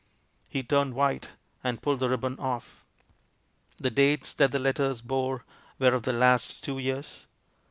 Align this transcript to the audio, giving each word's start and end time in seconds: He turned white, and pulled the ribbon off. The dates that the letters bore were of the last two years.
He 0.49 0.63
turned 0.63 0.95
white, 0.95 1.29
and 1.63 1.79
pulled 1.79 1.99
the 1.99 2.09
ribbon 2.09 2.39
off. 2.39 2.83
The 3.77 3.91
dates 3.91 4.33
that 4.33 4.51
the 4.51 4.57
letters 4.57 4.99
bore 4.99 5.45
were 5.77 5.93
of 5.93 6.01
the 6.01 6.11
last 6.13 6.63
two 6.63 6.79
years. 6.79 7.27